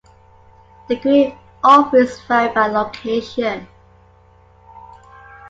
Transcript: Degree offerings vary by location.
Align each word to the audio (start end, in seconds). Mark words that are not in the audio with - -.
Degree 0.87 1.37
offerings 1.63 2.19
vary 2.21 2.51
by 2.55 2.65
location. 2.65 3.67